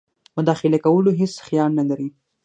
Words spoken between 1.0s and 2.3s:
هیڅ خیال نه لري.